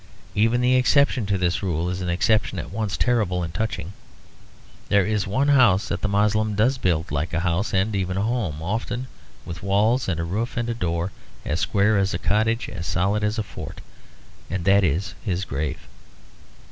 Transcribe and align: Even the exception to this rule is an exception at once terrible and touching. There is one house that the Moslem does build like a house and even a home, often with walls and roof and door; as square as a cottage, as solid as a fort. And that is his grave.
Even 0.33 0.61
the 0.61 0.73
exception 0.77 1.27
to 1.27 1.37
this 1.37 1.61
rule 1.61 1.87
is 1.87 2.01
an 2.01 2.09
exception 2.09 2.57
at 2.57 2.71
once 2.71 2.97
terrible 2.97 3.43
and 3.43 3.53
touching. 3.53 3.93
There 4.89 5.05
is 5.05 5.27
one 5.27 5.49
house 5.49 5.89
that 5.89 6.01
the 6.01 6.07
Moslem 6.07 6.55
does 6.55 6.79
build 6.79 7.11
like 7.11 7.35
a 7.35 7.41
house 7.41 7.71
and 7.71 7.95
even 7.95 8.17
a 8.17 8.23
home, 8.23 8.63
often 8.63 9.05
with 9.45 9.61
walls 9.61 10.07
and 10.09 10.19
roof 10.31 10.57
and 10.57 10.79
door; 10.79 11.11
as 11.45 11.59
square 11.59 11.99
as 11.99 12.15
a 12.15 12.17
cottage, 12.17 12.67
as 12.67 12.87
solid 12.87 13.23
as 13.23 13.37
a 13.37 13.43
fort. 13.43 13.79
And 14.49 14.65
that 14.65 14.83
is 14.83 15.13
his 15.23 15.45
grave. 15.45 15.87